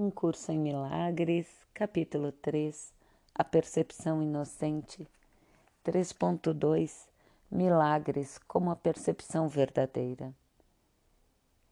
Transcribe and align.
Um 0.00 0.12
Curso 0.12 0.52
em 0.52 0.58
Milagres, 0.60 1.48
capítulo 1.74 2.30
3 2.30 2.94
A 3.34 3.42
Percepção 3.42 4.22
Inocente, 4.22 5.08
3.2 5.84 7.08
Milagres 7.50 8.38
como 8.46 8.70
a 8.70 8.76
percepção 8.76 9.48
verdadeira. 9.48 10.32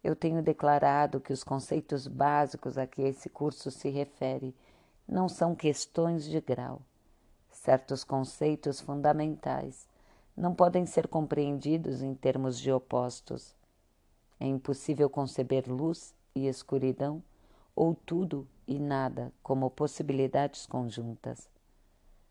Eu 0.02 0.16
tenho 0.16 0.42
declarado 0.42 1.20
que 1.20 1.32
os 1.32 1.44
conceitos 1.44 2.08
básicos 2.08 2.76
a 2.76 2.84
que 2.84 3.02
esse 3.02 3.28
curso 3.28 3.70
se 3.70 3.90
refere 3.90 4.52
não 5.06 5.28
são 5.28 5.54
questões 5.54 6.24
de 6.24 6.40
grau. 6.40 6.82
Certos 7.48 8.02
conceitos 8.02 8.80
fundamentais 8.80 9.86
não 10.36 10.52
podem 10.52 10.84
ser 10.84 11.06
compreendidos 11.06 12.02
em 12.02 12.12
termos 12.12 12.58
de 12.58 12.72
opostos. 12.72 13.54
É 14.40 14.46
impossível 14.46 15.08
conceber 15.08 15.70
luz 15.70 16.12
e 16.34 16.48
escuridão 16.48 17.22
ou 17.76 17.94
tudo 17.94 18.48
e 18.66 18.78
nada 18.78 19.30
como 19.42 19.70
possibilidades 19.70 20.64
conjuntas. 20.64 21.48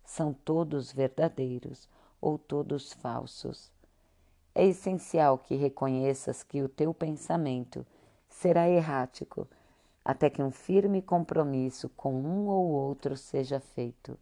São 0.03 0.33
todos 0.33 0.91
verdadeiros 0.91 1.87
ou 2.19 2.39
todos 2.39 2.91
falsos. 2.93 3.71
É 4.55 4.65
essencial 4.65 5.37
que 5.37 5.55
reconheças 5.55 6.41
que 6.41 6.63
o 6.63 6.69
teu 6.69 6.93
pensamento 6.93 7.85
será 8.27 8.67
errático 8.67 9.47
até 10.03 10.29
que 10.29 10.41
um 10.41 10.51
firme 10.51 11.01
compromisso 11.01 11.89
com 11.89 12.13
um 12.13 12.47
ou 12.47 12.67
outro 12.67 13.15
seja 13.15 13.59
feito. 13.59 14.17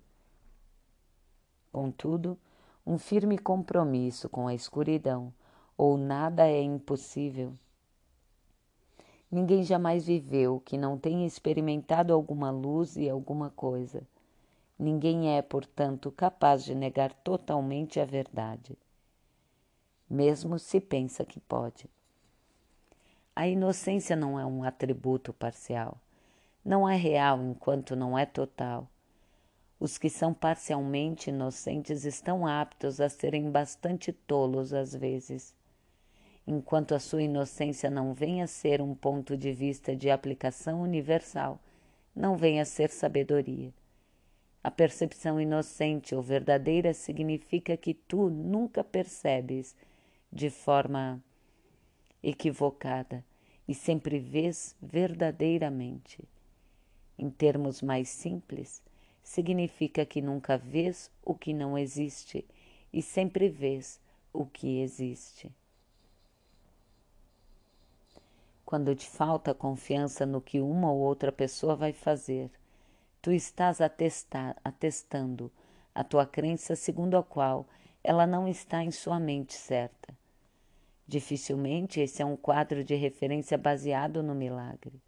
Contudo, 1.72 2.38
um 2.86 2.98
firme 2.98 3.38
compromisso 3.38 4.28
com 4.28 4.48
a 4.48 4.54
escuridão 4.54 5.34
ou 5.78 5.98
nada 5.98 6.48
é 6.48 6.62
impossível 6.62 7.54
Ninguém 9.34 9.64
jamais 9.64 10.06
viveu 10.06 10.62
que 10.64 10.78
não 10.78 10.96
tenha 10.96 11.26
experimentado 11.26 12.14
alguma 12.14 12.52
luz 12.52 12.96
e 12.98 13.10
alguma 13.10 13.50
coisa. 13.50 14.04
Ninguém 14.78 15.36
é, 15.36 15.42
portanto, 15.42 16.12
capaz 16.12 16.64
de 16.64 16.76
negar 16.76 17.12
totalmente 17.12 18.00
a 18.00 18.06
verdade, 18.06 18.78
mesmo 20.08 20.60
se 20.60 20.80
pensa 20.80 21.26
que 21.26 21.40
pode. 21.40 21.90
A 23.36 23.48
inocência 23.48 24.16
não 24.16 24.40
é 24.40 24.46
um 24.46 24.64
atributo 24.64 25.34
parcial. 25.34 25.98
Não 26.64 26.88
é 26.88 26.96
real 26.96 27.42
enquanto 27.42 27.96
não 27.96 28.16
é 28.16 28.28
total. 28.28 28.88
Os 29.80 29.98
que 29.98 30.12
são 30.12 30.32
parcialmente 30.32 31.32
inocentes 31.32 32.06
estão 32.06 32.46
aptos 32.46 33.02
a 33.02 33.10
serem 33.10 33.50
bastante 33.50 34.14
tolos 34.14 34.76
às 34.76 34.94
vezes 34.94 35.56
enquanto 36.46 36.94
a 36.94 37.00
sua 37.00 37.24
inocência 37.24 37.90
não 37.90 38.14
venha 38.14 38.44
a 38.44 38.48
ser 38.48 38.82
um 38.82 38.94
ponto 38.94 39.38
de 39.38 39.52
vista 39.52 39.96
de 39.96 40.10
aplicação 40.10 40.82
universal, 40.82 41.60
não 42.16 42.38
venha 42.38 42.62
a 42.62 42.66
ser 42.66 42.90
sabedoria. 42.90 43.74
A 44.64 44.72
percepção 44.72 45.42
inocente 45.42 46.16
ou 46.16 46.22
verdadeira 46.22 46.94
significa 46.94 47.76
que 47.76 47.94
tu 47.94 48.30
nunca 48.30 48.84
percebes 48.84 49.76
de 50.32 50.50
forma 50.50 51.22
equivocada 52.22 53.24
e 53.68 53.74
sempre 53.74 54.20
vês 54.20 54.76
verdadeiramente. 54.82 56.24
Em 57.18 57.30
termos 57.30 57.82
mais 57.82 58.10
simples, 58.10 58.82
significa 59.22 60.06
que 60.06 60.22
nunca 60.22 60.58
vês 60.58 61.12
o 61.24 61.34
que 61.34 61.54
não 61.54 61.78
existe 61.78 62.46
e 62.92 63.02
sempre 63.02 63.50
vês 63.50 64.00
o 64.32 64.46
que 64.46 64.80
existe. 64.80 65.52
Quando 68.74 68.96
te 68.96 69.08
falta 69.08 69.54
confiança 69.54 70.26
no 70.26 70.42
que 70.42 70.60
uma 70.60 70.92
ou 70.92 70.98
outra 70.98 71.32
pessoa 71.32 71.76
vai 71.76 71.94
fazer. 71.94 72.50
Tu 73.22 73.32
estás 73.32 73.80
atestando 73.80 75.52
a 75.94 76.04
tua 76.04 76.26
crença 76.26 76.76
segundo 76.76 77.16
a 77.16 77.22
qual 77.22 77.68
ela 78.04 78.26
não 78.26 78.48
está 78.48 78.84
em 78.84 78.90
sua 78.90 79.20
mente 79.20 79.54
certa. 79.54 80.18
Dificilmente 81.08 82.00
esse 82.00 82.24
é 82.24 82.26
um 82.26 82.36
quadro 82.36 82.84
de 82.84 82.96
referência 82.96 83.60
baseado 83.60 84.24
no 84.24 84.34
milagre. 84.34 85.00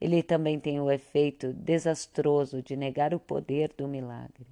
Ele 0.00 0.22
também 0.22 0.58
tem 0.58 0.80
o 0.80 0.90
efeito 0.90 1.52
desastroso 1.52 2.62
de 2.62 2.76
negar 2.76 3.12
o 3.12 3.20
poder 3.20 3.74
do 3.76 3.86
milagre. 3.86 4.46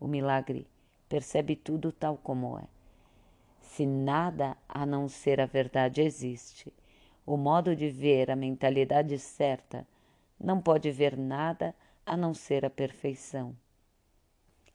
O 0.00 0.08
milagre 0.08 0.66
percebe 1.06 1.54
tudo 1.54 1.92
tal 1.92 2.16
como 2.16 2.58
é. 2.58 2.64
Se 3.60 3.84
nada 3.84 4.56
a 4.66 4.86
não 4.86 5.06
ser 5.06 5.38
a 5.38 5.44
verdade 5.44 6.00
existe, 6.00 6.72
o 7.24 7.36
modo 7.36 7.76
de 7.76 7.88
ver, 7.88 8.30
a 8.30 8.36
mentalidade 8.36 9.18
certa, 9.18 9.86
não 10.38 10.60
pode 10.60 10.90
ver 10.90 11.16
nada 11.16 11.74
a 12.04 12.16
não 12.16 12.34
ser 12.34 12.64
a 12.64 12.70
perfeição. 12.70 13.54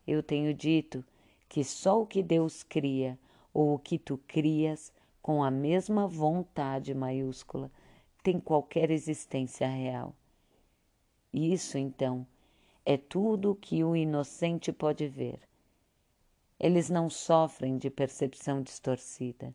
Eu 0.08 0.22
tenho 0.22 0.54
dito 0.54 1.04
que 1.50 1.64
só 1.64 2.02
o 2.02 2.06
que 2.06 2.22
Deus 2.22 2.64
cria 2.64 3.18
ou 3.54 3.74
o 3.74 3.80
que 3.80 3.98
tu 3.98 4.18
crias 4.28 4.94
com 5.22 5.44
a 5.44 5.50
mesma 5.50 6.08
vontade 6.08 6.94
maiúscula 6.94 7.72
tem 8.22 8.40
qualquer 8.40 8.92
existência 8.92 9.68
real. 9.68 10.16
Isso, 11.34 11.78
então, 11.78 12.26
é 12.86 12.98
tudo 12.98 13.52
o 13.52 13.56
que 13.56 13.84
o 13.84 13.96
inocente 13.96 14.72
pode 14.72 15.08
ver. 15.08 15.40
Eles 16.60 16.90
não 16.90 17.10
sofrem 17.10 17.78
de 17.78 17.90
percepção 17.90 18.62
distorcida. 18.62 19.54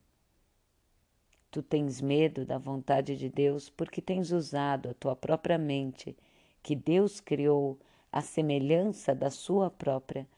Tu 1.51 1.63
tens 1.63 2.01
medo 2.01 2.45
da 2.47 2.59
vontade 2.59 3.17
de 3.17 3.29
Deus 3.29 3.69
porque 3.69 4.01
tens 4.01 4.31
usado 4.31 4.91
a 4.91 4.95
tua 4.95 5.17
própria 5.17 5.59
mente, 5.59 6.17
que 6.63 6.77
Deus 6.77 7.21
criou 7.21 7.79
à 8.13 8.21
semelhança 8.21 9.15
da 9.15 9.31
sua 9.31 9.69
própria, 9.71 10.29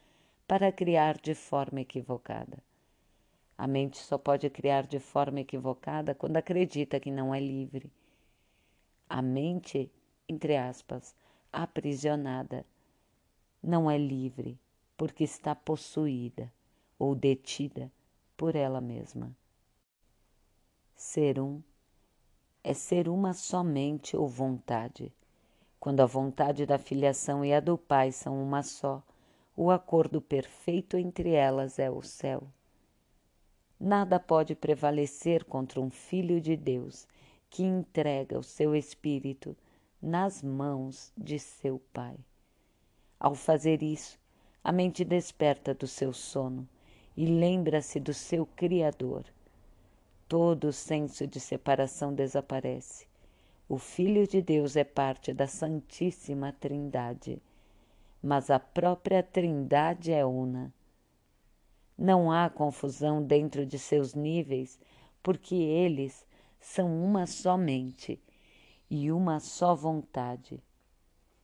para 0.49 0.73
criar 0.73 1.19
de 1.19 1.35
forma 1.35 1.81
equivocada. 1.81 2.59
A 3.57 3.67
mente 3.67 3.99
só 3.99 4.19
pode 4.19 4.49
criar 4.51 4.87
de 4.87 4.99
forma 4.99 5.41
equivocada 5.41 6.15
quando 6.15 6.37
acredita 6.37 6.99
que 6.99 7.11
não 7.11 7.35
é 7.35 7.41
livre. 7.41 7.91
A 9.09 9.21
mente, 9.23 9.91
entre 10.29 10.57
aspas, 10.57 11.15
aprisionada, 11.53 12.65
não 13.63 13.91
é 13.91 13.97
livre 13.97 14.59
porque 14.97 15.25
está 15.25 15.55
possuída 15.55 16.53
ou 16.99 17.15
detida 17.15 17.91
por 18.37 18.57
ela 18.57 18.81
mesma. 18.81 19.35
Ser 20.97 21.41
um 21.41 21.63
é 22.65 22.73
ser 22.73 23.09
uma 23.09 23.33
somente 23.33 24.17
ou 24.17 24.29
vontade. 24.29 25.13
Quando 25.81 26.01
a 26.01 26.07
vontade 26.07 26.65
da 26.65 26.79
filiação 26.79 27.45
e 27.45 27.53
a 27.53 27.59
do 27.59 27.77
Pai 27.77 28.13
são 28.13 28.41
uma 28.41 28.63
só, 28.63 29.03
o 29.57 29.71
acordo 29.71 30.21
perfeito 30.21 30.97
entre 30.97 31.31
elas 31.31 31.79
é 31.79 31.91
o 31.91 32.03
céu. 32.03 32.45
Nada 33.81 34.21
pode 34.21 34.55
prevalecer 34.55 35.45
contra 35.45 35.81
um 35.81 35.91
filho 35.91 36.41
de 36.41 36.57
Deus 36.57 37.07
que 37.51 37.65
entrega 37.65 38.39
o 38.39 38.43
seu 38.43 38.77
espírito 38.77 39.57
nas 40.01 40.41
mãos 40.41 41.13
de 41.19 41.39
seu 41.39 41.81
Pai. 41.93 42.17
Ao 43.19 43.35
fazer 43.35 43.83
isso, 43.83 44.19
a 44.63 44.71
mente 44.71 45.05
desperta 45.05 45.75
do 45.75 45.87
seu 45.87 46.13
sono 46.13 46.69
e 47.17 47.27
lembra-se 47.27 47.99
do 47.99 48.15
seu 48.15 48.47
Criador 48.47 49.25
todo 50.29 50.69
o 50.69 50.73
senso 50.73 51.27
de 51.27 51.41
separação 51.41 52.15
desaparece. 52.15 53.07
O 53.69 53.79
Filho 53.79 54.27
de 54.27 54.43
Deus 54.43 54.77
é 54.77 54.85
parte 54.85 55.33
da 55.33 55.47
Santíssima 55.47 56.53
Trindade, 56.53 57.41
mas 58.23 58.51
a 58.51 58.61
própria 58.61 59.23
Trindade 59.23 60.13
é 60.13 60.25
una. 60.25 60.73
Não 61.97 62.31
há 62.31 62.51
confusão 62.51 63.23
dentro 63.23 63.65
de 63.65 63.79
seus 63.79 64.15
níveis, 64.15 64.79
porque 65.23 65.55
eles 65.55 66.27
são 66.61 67.03
uma 67.03 67.27
só 67.27 67.57
mente 67.57 68.21
e 68.91 69.11
uma 69.11 69.41
só 69.41 69.75
vontade. 69.75 70.63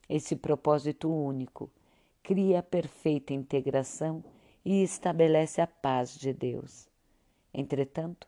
Esse 0.08 0.36
propósito 0.36 1.10
único 1.10 1.70
cria 2.22 2.58
a 2.58 2.62
perfeita 2.62 3.32
integração 3.32 4.22
e 4.62 4.82
estabelece 4.82 5.62
a 5.62 5.66
paz 5.66 6.14
de 6.14 6.34
Deus. 6.34 6.88
Entretanto, 7.54 8.27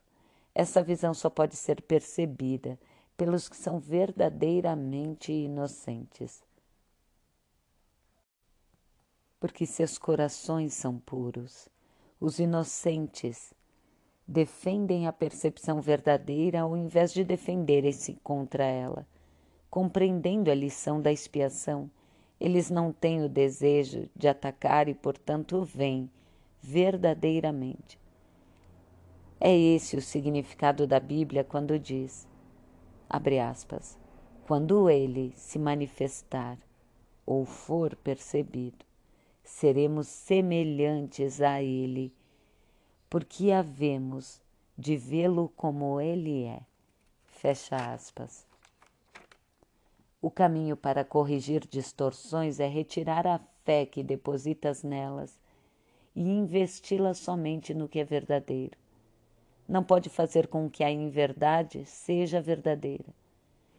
essa 0.54 0.82
visão 0.82 1.14
só 1.14 1.30
pode 1.30 1.56
ser 1.56 1.80
percebida 1.82 2.78
pelos 3.16 3.48
que 3.48 3.56
são 3.56 3.78
verdadeiramente 3.78 5.32
inocentes. 5.32 6.42
Porque 9.38 9.64
seus 9.64 9.96
corações 9.96 10.74
são 10.74 10.98
puros. 10.98 11.68
Os 12.20 12.38
inocentes 12.38 13.54
defendem 14.26 15.06
a 15.06 15.12
percepção 15.12 15.80
verdadeira 15.80 16.60
ao 16.60 16.76
invés 16.76 17.12
de 17.12 17.24
defenderem-se 17.24 18.14
contra 18.22 18.64
ela. 18.64 19.06
Compreendendo 19.70 20.50
a 20.50 20.54
lição 20.54 21.00
da 21.00 21.12
expiação, 21.12 21.90
eles 22.38 22.70
não 22.70 22.92
têm 22.92 23.22
o 23.22 23.28
desejo 23.28 24.08
de 24.16 24.28
atacar 24.28 24.88
e, 24.88 24.94
portanto, 24.94 25.62
vêm 25.64 26.10
verdadeiramente 26.60 27.99
é 29.40 29.56
esse 29.56 29.96
o 29.96 30.02
significado 30.02 30.86
da 30.86 31.00
Bíblia 31.00 31.42
quando 31.42 31.78
diz, 31.78 32.28
abre 33.08 33.38
aspas, 33.38 33.98
quando 34.46 34.90
ele 34.90 35.32
se 35.34 35.58
manifestar 35.58 36.58
ou 37.24 37.46
for 37.46 37.96
percebido, 37.96 38.84
seremos 39.42 40.08
semelhantes 40.08 41.40
a 41.40 41.62
ele, 41.62 42.12
porque 43.08 43.50
havemos 43.50 44.42
de 44.76 44.96
vê-lo 44.96 45.50
como 45.56 46.00
ele 46.00 46.44
é. 46.44 46.60
Fecha 47.24 47.76
aspas. 47.76 48.46
O 50.20 50.30
caminho 50.30 50.76
para 50.76 51.02
corrigir 51.02 51.66
distorções 51.66 52.60
é 52.60 52.66
retirar 52.66 53.26
a 53.26 53.40
fé 53.64 53.86
que 53.86 54.02
depositas 54.02 54.82
nelas 54.82 55.38
e 56.14 56.28
investi-la 56.28 57.14
somente 57.14 57.72
no 57.72 57.88
que 57.88 58.00
é 58.00 58.04
verdadeiro. 58.04 58.79
Não 59.70 59.84
pode 59.84 60.08
fazer 60.08 60.48
com 60.48 60.68
que 60.68 60.82
a 60.82 60.90
inverdade 60.90 61.84
seja 61.84 62.40
verdadeira. 62.40 63.14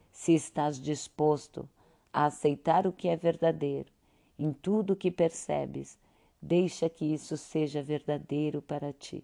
Se 0.09 0.33
estás 0.33 0.79
disposto 0.79 1.67
a 2.13 2.27
aceitar 2.27 2.87
o 2.87 2.93
que 2.93 3.09
é 3.09 3.17
verdadeiro 3.17 3.91
em 4.39 4.53
tudo 4.53 4.93
o 4.93 4.95
que 4.95 5.11
percebes, 5.11 5.99
deixa 6.41 6.89
que 6.89 7.03
isso 7.03 7.35
seja 7.35 7.83
verdadeiro 7.83 8.61
para 8.61 8.93
ti. 8.93 9.21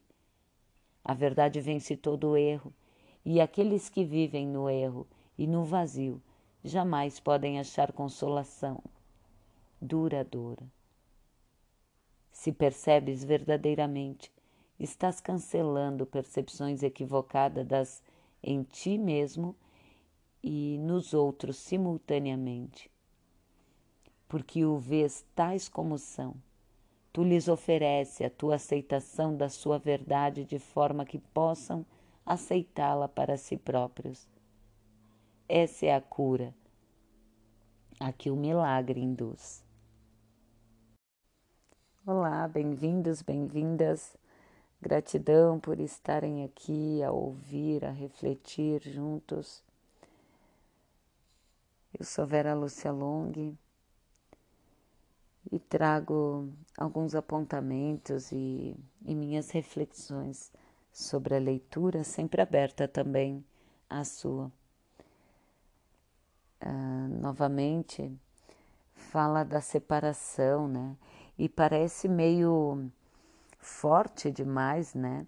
A 1.06 1.14
verdade 1.14 1.62
vence 1.62 1.96
todo 1.96 2.32
o 2.32 2.38
erro, 2.38 2.74
e 3.24 3.40
aqueles 3.40 3.88
que 3.88 4.04
vivem 4.04 4.46
no 4.46 4.70
erro 4.70 5.08
e 5.38 5.48
no 5.48 5.64
vazio 5.64 6.22
jamais 6.66 7.18
podem 7.18 7.62
achar 7.62 7.94
consolação 7.94 8.84
duradoura. 9.82 10.70
Se 12.30 12.52
percebes 12.52 13.24
verdadeiramente, 13.24 14.30
estás 14.80 15.20
cancelando 15.20 16.06
percepções 16.06 16.84
equivocadas 16.84 17.66
das 17.66 18.04
em 18.44 18.64
ti 18.64 18.98
mesmo 18.98 19.56
e 20.44 20.78
nos 20.80 21.14
outros 21.14 21.58
simultaneamente. 21.58 22.92
Porque 24.28 24.64
o 24.66 24.78
vês 24.78 25.26
tais 25.36 25.68
como 25.68 25.98
são. 25.98 26.36
Tu 27.12 27.24
lhes 27.24 27.48
oferece 27.48 28.24
a 28.24 28.30
tua 28.30 28.56
aceitação 28.56 29.36
da 29.36 29.50
sua 29.50 29.80
verdade 29.80 30.46
de 30.46 30.60
forma 30.60 31.06
que 31.06 31.18
possam 31.18 31.86
aceitá-la 32.26 33.08
para 33.08 33.38
si 33.38 33.58
próprios. 33.58 34.28
Essa 35.50 35.88
é 35.88 35.96
a 35.96 36.02
cura 36.02 36.54
a 38.00 38.12
que 38.12 38.30
o 38.30 38.36
milagre 38.36 39.02
induz. 39.02 39.64
Olá, 42.06 42.48
bem-vindos, 42.48 43.22
bem-vindas. 43.22 44.16
Gratidão 44.80 45.60
por 45.60 45.80
estarem 45.80 46.44
aqui 46.44 47.02
a 47.02 47.12
ouvir, 47.12 47.84
a 47.84 47.90
refletir 47.90 48.80
juntos. 48.82 49.64
Eu 51.98 52.06
sou 52.06 52.28
Vera 52.28 52.54
Lúcia 52.54 52.92
Long 52.92 53.56
e 55.52 55.60
trago 55.60 56.48
alguns 56.78 57.16
apontamentos 57.16 58.32
e, 58.32 58.76
e 59.04 59.16
minhas 59.16 59.50
reflexões 59.50 60.52
sobre 60.94 61.36
a 61.36 61.40
leitura, 61.40 62.04
sempre 62.04 62.40
aberta 62.40 62.88
também 62.88 63.44
à 63.90 64.04
sua. 64.04 64.52
Uh, 66.62 67.08
novamente, 67.20 68.12
fala 68.94 69.44
da 69.44 69.62
separação, 69.62 70.68
né? 70.68 70.96
e 71.38 71.48
parece 71.48 72.08
meio 72.08 72.92
forte 73.58 74.32
demais, 74.32 74.94
né? 74.94 75.26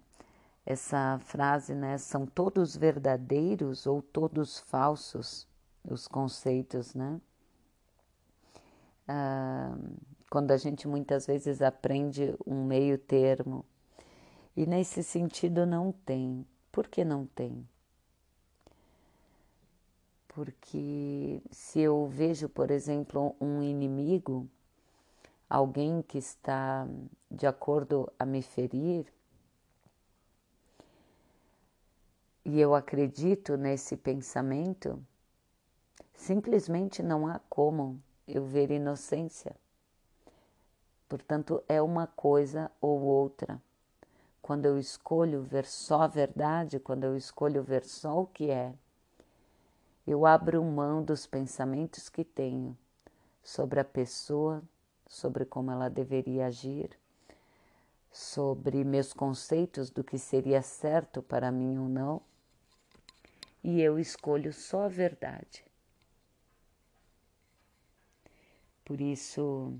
Essa 0.64 1.18
frase, 1.20 1.74
né? 1.74 1.98
São 1.98 2.26
todos 2.26 2.76
verdadeiros 2.76 3.86
ou 3.86 4.02
todos 4.02 4.58
falsos 4.60 5.48
os 5.88 6.06
conceitos, 6.06 6.94
né? 6.94 7.20
Ah, 9.08 9.76
quando 10.30 10.52
a 10.52 10.56
gente 10.56 10.86
muitas 10.86 11.26
vezes 11.26 11.60
aprende 11.60 12.34
um 12.46 12.64
meio 12.64 12.96
termo 12.98 13.64
e 14.56 14.66
nesse 14.66 15.02
sentido 15.02 15.66
não 15.66 15.92
tem. 15.92 16.46
Por 16.70 16.86
que 16.86 17.04
não 17.04 17.26
tem? 17.26 17.66
Porque 20.28 21.42
se 21.50 21.80
eu 21.80 22.06
vejo, 22.06 22.48
por 22.48 22.70
exemplo, 22.70 23.34
um 23.40 23.62
inimigo, 23.62 24.48
alguém 25.50 26.00
que 26.00 26.16
está 26.16 26.86
de 27.28 27.44
acordo 27.44 28.10
a 28.16 28.24
me 28.24 28.40
ferir, 28.40 29.12
e 32.44 32.60
eu 32.60 32.72
acredito 32.72 33.56
nesse 33.56 33.96
pensamento, 33.96 35.04
simplesmente 36.14 37.02
não 37.02 37.26
há 37.26 37.40
como 37.50 38.00
eu 38.28 38.46
ver 38.46 38.70
inocência. 38.70 39.56
Portanto, 41.08 41.62
é 41.68 41.82
uma 41.82 42.06
coisa 42.06 42.70
ou 42.80 43.00
outra. 43.00 43.60
Quando 44.40 44.66
eu 44.66 44.78
escolho 44.78 45.42
ver 45.42 45.66
só 45.66 46.02
a 46.02 46.06
verdade, 46.06 46.78
quando 46.78 47.04
eu 47.04 47.16
escolho 47.16 47.62
ver 47.62 47.84
só 47.84 48.22
o 48.22 48.26
que 48.26 48.50
é, 48.50 48.72
eu 50.06 50.24
abro 50.24 50.62
mão 50.64 51.02
dos 51.02 51.26
pensamentos 51.26 52.08
que 52.08 52.24
tenho 52.24 52.76
sobre 53.42 53.80
a 53.80 53.84
pessoa 53.84 54.62
sobre 55.10 55.44
como 55.44 55.72
ela 55.72 55.90
deveria 55.90 56.46
agir, 56.46 56.96
sobre 58.12 58.84
meus 58.84 59.12
conceitos 59.12 59.90
do 59.90 60.04
que 60.04 60.16
seria 60.16 60.62
certo 60.62 61.20
para 61.20 61.50
mim 61.50 61.76
ou 61.78 61.88
não, 61.88 62.22
e 63.62 63.82
eu 63.82 63.98
escolho 63.98 64.52
só 64.52 64.84
a 64.84 64.88
verdade. 64.88 65.64
Por 68.84 69.00
isso, 69.00 69.74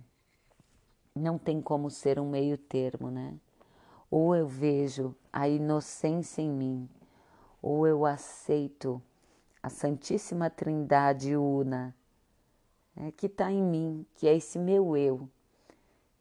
não 1.15 1.39
tem 1.39 1.63
como 1.63 1.91
ser 1.91 2.19
um 2.19 2.29
meio 2.29 2.59
termo, 2.59 3.09
né? 3.09 3.39
Ou 4.11 4.35
eu 4.35 4.49
vejo 4.49 5.15
a 5.33 5.49
inocência 5.49 6.43
em 6.43 6.51
mim, 6.51 6.89
ou 7.63 7.87
eu 7.87 8.05
aceito 8.05 9.01
a 9.63 9.69
Santíssima 9.69 10.51
Trindade 10.51 11.37
una 11.37 11.95
é, 13.03 13.11
que 13.13 13.27
está 13.27 13.51
em 13.51 13.63
mim, 13.63 14.05
que 14.15 14.29
é 14.29 14.37
esse 14.37 14.59
meu 14.59 14.95
eu, 14.95 15.27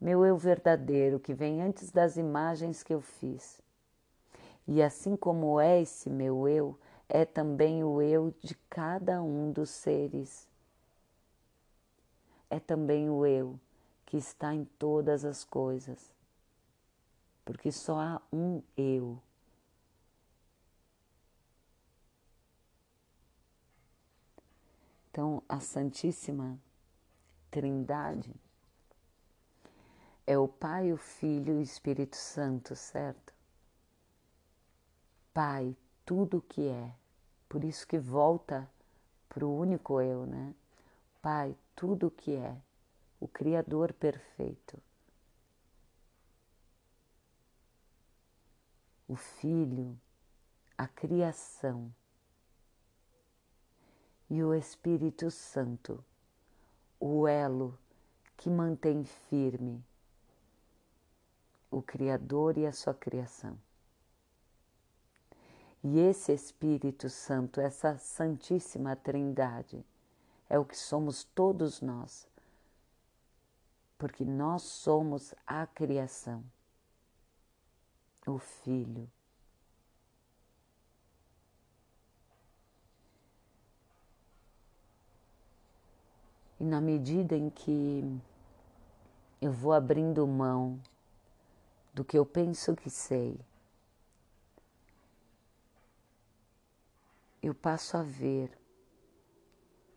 meu 0.00 0.24
eu 0.24 0.36
verdadeiro, 0.36 1.20
que 1.20 1.34
vem 1.34 1.60
antes 1.60 1.90
das 1.90 2.16
imagens 2.16 2.82
que 2.82 2.94
eu 2.94 3.02
fiz. 3.02 3.60
E 4.66 4.82
assim 4.82 5.14
como 5.14 5.60
é 5.60 5.82
esse 5.82 6.08
meu 6.08 6.48
eu, 6.48 6.78
é 7.06 7.26
também 7.26 7.84
o 7.84 8.00
eu 8.00 8.32
de 8.40 8.54
cada 8.70 9.22
um 9.22 9.52
dos 9.52 9.68
seres. 9.68 10.48
É 12.48 12.58
também 12.58 13.10
o 13.10 13.26
eu 13.26 13.60
que 14.06 14.16
está 14.16 14.54
em 14.54 14.64
todas 14.78 15.24
as 15.24 15.44
coisas. 15.44 16.10
Porque 17.44 17.70
só 17.70 18.00
há 18.00 18.22
um 18.32 18.62
eu. 18.76 19.18
Então, 25.10 25.42
a 25.48 25.60
Santíssima 25.60 26.58
Trindade 27.50 28.34
é 30.26 30.38
o 30.38 30.46
Pai, 30.46 30.92
o 30.92 30.96
Filho 30.96 31.54
e 31.54 31.56
o 31.56 31.60
Espírito 31.60 32.16
Santo, 32.16 32.76
certo? 32.76 33.34
Pai, 35.34 35.76
tudo 36.06 36.38
o 36.38 36.42
que 36.42 36.68
é. 36.68 36.94
Por 37.48 37.64
isso 37.64 37.84
que 37.84 37.98
volta 37.98 38.70
para 39.28 39.44
o 39.44 39.58
único 39.58 40.00
eu, 40.00 40.24
né? 40.26 40.54
Pai, 41.20 41.56
tudo 41.74 42.06
o 42.06 42.10
que 42.12 42.36
é, 42.36 42.56
o 43.18 43.26
Criador 43.26 43.92
perfeito. 43.92 44.80
O 49.08 49.16
Filho, 49.16 49.98
a 50.78 50.86
criação 50.86 51.92
e 54.30 54.44
o 54.44 54.54
Espírito 54.54 55.28
Santo, 55.28 56.04
o 57.00 57.26
elo 57.26 57.78
que 58.36 58.50
mantém 58.50 59.04
firme 59.04 59.82
o 61.70 61.80
Criador 61.80 62.58
e 62.58 62.66
a 62.66 62.72
sua 62.72 62.92
criação. 62.92 63.58
E 65.82 65.98
esse 65.98 66.30
Espírito 66.32 67.08
Santo, 67.08 67.58
essa 67.58 67.96
Santíssima 67.96 68.94
Trindade, 68.94 69.82
é 70.48 70.58
o 70.58 70.64
que 70.64 70.76
somos 70.76 71.24
todos 71.24 71.80
nós, 71.80 72.28
porque 73.96 74.24
nós 74.24 74.62
somos 74.62 75.34
a 75.46 75.66
criação, 75.66 76.44
o 78.26 78.38
Filho 78.38 79.10
E 86.60 86.64
na 86.64 86.78
medida 86.78 87.34
em 87.34 87.48
que 87.48 88.04
eu 89.40 89.50
vou 89.50 89.72
abrindo 89.72 90.26
mão 90.26 90.78
do 91.94 92.04
que 92.04 92.18
eu 92.18 92.26
penso 92.26 92.76
que 92.76 92.90
sei, 92.90 93.40
eu 97.42 97.54
passo 97.54 97.96
a 97.96 98.02
ver 98.02 98.50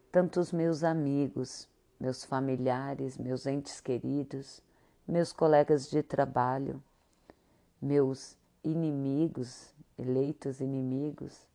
tanto 0.10 0.39
os 0.39 0.53
meus 0.53 0.86
amigos, 0.86 1.67
meus 2.00 2.24
familiares, 2.24 3.17
meus 3.17 3.46
entes 3.46 3.82
queridos, 3.82 4.62
meus 5.05 5.34
colegas 5.34 5.89
de 5.89 6.01
trabalho, 6.01 6.82
meus 7.82 8.38
inimigos, 8.63 9.74
eleitos 9.98 10.62
inimigos, 10.62 11.46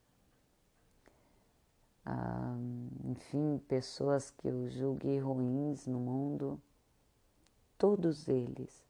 ah, 2.11 2.57
enfim, 3.05 3.59
pessoas 3.69 4.31
que 4.31 4.49
eu 4.49 4.71
julguei 4.71 5.19
ruins 5.19 5.87
no 5.87 6.01
mundo, 6.01 6.59
todos 7.77 8.29
eles, 8.29 8.83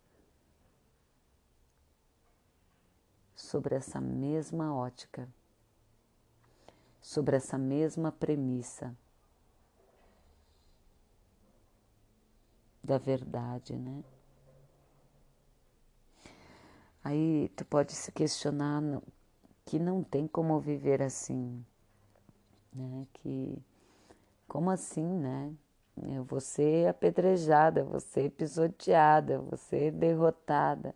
sobre 3.34 3.74
essa 3.74 4.00
mesma 4.00 4.72
ótica, 4.72 5.28
sobre 7.00 7.34
essa 7.34 7.58
mesma 7.58 8.12
premissa 8.12 8.96
da 12.84 12.98
verdade, 12.98 13.76
né? 13.76 14.04
Aí 17.02 17.48
tu 17.56 17.64
pode 17.64 17.94
se 17.94 18.12
questionar 18.12 18.80
que 19.64 19.76
não 19.76 20.04
tem 20.04 20.28
como 20.28 20.60
viver 20.60 21.02
assim 21.02 21.66
né? 22.78 23.06
Que 23.14 23.58
como 24.46 24.70
assim, 24.70 25.04
né? 25.04 25.54
Ser 26.40 26.88
apedrejada, 26.88 27.98
ser 28.00 28.30
pisoteada, 28.30 29.44
ser 29.56 29.90
derrotada. 29.90 30.94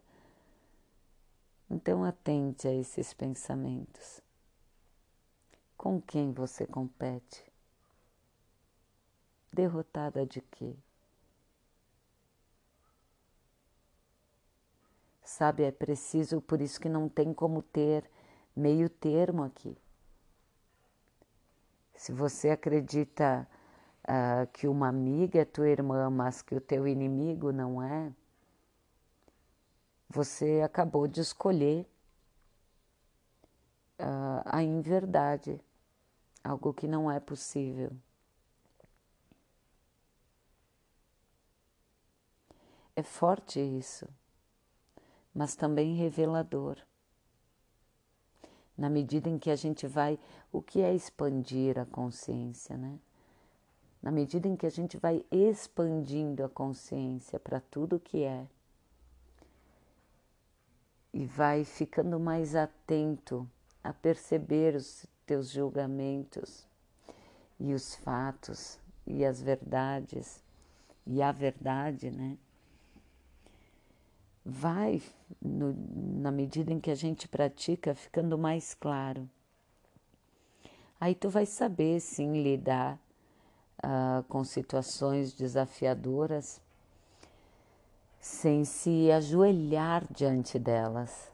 Então 1.69 2.05
atente 2.05 2.69
a 2.69 2.73
esses 2.73 3.13
pensamentos. 3.13 4.21
Com 5.77 6.01
quem 6.01 6.33
você 6.33 6.67
compete? 6.67 7.45
Derrotada 9.53 10.25
de 10.25 10.41
quê? 10.41 10.77
Sabe, 15.25 15.65
é 15.65 15.73
preciso, 15.73 16.41
por 16.41 16.61
isso 16.61 16.81
que 16.81 16.89
não 16.89 17.09
tem 17.09 17.33
como 17.33 17.63
ter 17.63 18.09
meio 18.55 18.89
termo 18.89 19.43
aqui. 19.43 19.77
Se 22.03 22.11
você 22.11 22.51
acredita 22.51 23.47
uh, 24.03 24.45
que 24.53 24.67
uma 24.67 24.89
amiga 24.89 25.39
é 25.39 25.45
tua 25.45 25.69
irmã, 25.69 26.11
mas 26.11 26.43
que 26.43 26.53
o 26.53 26.61
teu 26.61 26.89
inimigo 26.89 27.53
não 27.53 27.81
é, 27.81 28.13
você 30.09 30.63
acabou 30.65 31.07
de 31.07 31.21
escolher 31.21 31.87
uh, 34.01 34.43
a 34.45 34.65
inverdade, 34.65 35.61
algo 36.43 36.75
que 36.75 36.89
não 36.89 37.09
é 37.09 37.21
possível. 37.21 37.93
É 42.97 43.03
forte 43.05 43.61
isso, 43.61 44.09
mas 45.33 45.55
também 45.55 45.95
revelador 45.95 46.85
na 48.83 48.91
medida 48.91 49.29
em 49.29 49.39
que 49.39 49.49
a 49.49 49.55
gente 49.55 49.87
vai. 49.87 50.19
O 50.51 50.61
que 50.61 50.81
é 50.81 50.93
expandir 50.93 51.79
a 51.79 51.87
consciência, 51.87 52.77
né? 52.77 52.99
Na 54.03 54.11
medida 54.11 54.49
em 54.49 54.57
que 54.57 54.67
a 54.67 54.71
gente 54.71 54.97
vai 54.97 55.25
expandindo 55.31 56.43
a 56.43 56.49
consciência 56.49 57.39
para 57.39 57.61
tudo 57.61 58.01
que 58.01 58.25
é 58.25 58.45
e 61.15 61.25
vai 61.25 61.63
ficando 61.63 62.19
mais 62.19 62.57
atento 62.57 63.49
a 63.85 63.93
perceber 63.93 64.75
os 64.75 65.07
teus 65.25 65.51
julgamentos 65.51 66.67
e 67.61 67.73
os 67.75 67.95
fatos 67.95 68.81
e 69.07 69.25
as 69.25 69.41
verdades 69.41 70.43
e 71.07 71.23
a 71.23 71.31
verdade, 71.31 72.11
né? 72.11 72.37
Vai, 74.45 75.03
no, 75.41 75.75
na 76.21 76.31
medida 76.31 76.73
em 76.73 76.81
que 76.81 76.91
a 76.91 76.95
gente 76.95 77.29
pratica, 77.29 77.95
ficando 77.95 78.37
mais 78.37 78.75
claro. 78.75 79.29
Aí 81.01 81.15
tu 81.15 81.29
vai 81.29 81.47
saber 81.47 82.01
sim 82.01 82.43
lidar 82.43 82.99
uh, 83.79 84.23
com 84.29 84.45
situações 84.45 85.33
desafiadoras 85.33 86.61
sem 88.21 88.65
se 88.65 89.11
ajoelhar 89.11 90.07
diante 90.13 90.59
delas. 90.59 91.33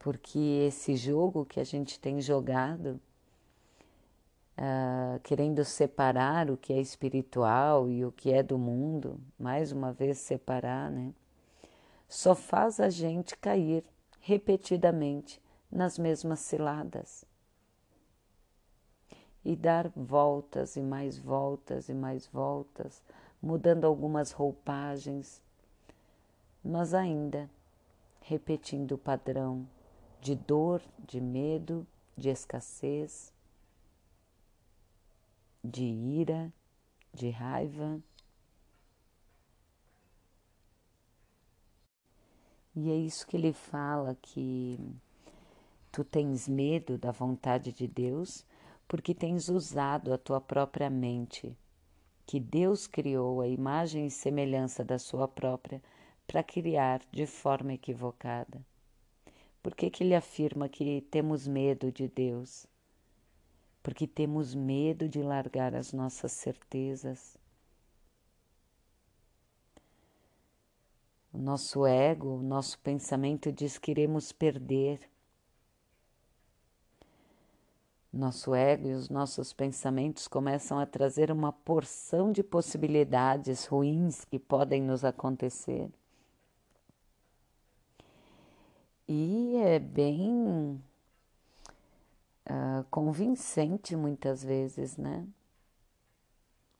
Porque 0.00 0.38
esse 0.68 0.96
jogo 0.96 1.44
que 1.44 1.60
a 1.60 1.64
gente 1.64 1.98
tem 1.98 2.20
jogado, 2.20 3.00
uh, 4.56 5.20
querendo 5.20 5.64
separar 5.64 6.50
o 6.50 6.56
que 6.56 6.72
é 6.72 6.80
espiritual 6.80 7.88
e 7.90 8.04
o 8.04 8.12
que 8.12 8.32
é 8.32 8.42
do 8.42 8.58
mundo, 8.58 9.20
mais 9.38 9.72
uma 9.72 9.92
vez 9.92 10.18
separar, 10.18 10.90
né? 10.90 11.12
Só 12.08 12.34
faz 12.34 12.80
a 12.80 12.88
gente 12.88 13.36
cair 13.36 13.84
repetidamente 14.20 15.42
nas 15.70 15.98
mesmas 15.98 16.40
ciladas 16.40 17.24
e 19.44 19.54
dar 19.54 19.88
voltas 19.94 20.76
e 20.76 20.82
mais 20.82 21.18
voltas 21.18 21.88
e 21.88 21.94
mais 21.94 22.26
voltas, 22.26 23.02
mudando 23.40 23.84
algumas 23.84 24.32
roupagens, 24.32 25.40
mas 26.64 26.94
ainda 26.94 27.48
repetindo 28.20 28.92
o 28.92 28.98
padrão 28.98 29.68
de 30.20 30.34
dor, 30.34 30.82
de 30.98 31.20
medo, 31.20 31.86
de 32.16 32.28
escassez 32.28 33.35
de 35.66 35.84
ira, 35.84 36.52
de 37.12 37.30
raiva. 37.30 38.00
E 42.74 42.90
é 42.90 42.94
isso 42.94 43.26
que 43.26 43.36
ele 43.36 43.52
fala 43.52 44.14
que 44.20 44.78
tu 45.90 46.04
tens 46.04 46.46
medo 46.46 46.98
da 46.98 47.10
vontade 47.10 47.72
de 47.72 47.86
Deus 47.86 48.44
porque 48.86 49.14
tens 49.14 49.48
usado 49.48 50.12
a 50.12 50.18
tua 50.18 50.40
própria 50.40 50.88
mente, 50.88 51.56
que 52.24 52.38
Deus 52.38 52.86
criou 52.86 53.40
a 53.40 53.48
imagem 53.48 54.06
e 54.06 54.10
semelhança 54.10 54.84
da 54.84 54.98
sua 54.98 55.26
própria 55.26 55.82
para 56.26 56.42
criar 56.42 57.00
de 57.10 57.26
forma 57.26 57.72
equivocada. 57.72 58.64
Por 59.62 59.74
que, 59.74 59.90
que 59.90 60.04
ele 60.04 60.14
afirma 60.14 60.68
que 60.68 61.00
temos 61.10 61.46
medo 61.48 61.90
de 61.90 62.08
Deus? 62.08 62.66
Porque 63.86 64.04
temos 64.04 64.52
medo 64.52 65.08
de 65.08 65.22
largar 65.22 65.72
as 65.72 65.92
nossas 65.92 66.32
certezas. 66.32 67.38
O 71.32 71.38
nosso 71.38 71.86
ego, 71.86 72.30
o 72.30 72.42
nosso 72.42 72.80
pensamento 72.80 73.52
diz 73.52 73.78
que 73.78 73.92
iremos 73.92 74.32
perder. 74.32 75.08
Nosso 78.12 78.56
ego 78.56 78.88
e 78.88 78.92
os 78.92 79.08
nossos 79.08 79.52
pensamentos 79.52 80.26
começam 80.26 80.80
a 80.80 80.84
trazer 80.84 81.30
uma 81.30 81.52
porção 81.52 82.32
de 82.32 82.42
possibilidades 82.42 83.66
ruins 83.66 84.24
que 84.24 84.40
podem 84.40 84.82
nos 84.82 85.04
acontecer. 85.04 85.88
E 89.06 89.54
é 89.58 89.78
bem 89.78 90.82
uh, 92.46 92.84
convincente 92.90 93.96
muitas 93.96 94.42
vezes, 94.42 94.96
né? 94.96 95.26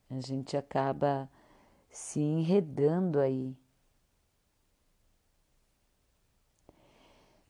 A 0.08 0.20
gente 0.20 0.56
acaba 0.56 1.28
se 1.90 2.20
enredando 2.20 3.18
aí. 3.18 3.56